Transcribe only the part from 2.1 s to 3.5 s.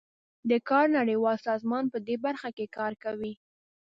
برخه کې کار کوي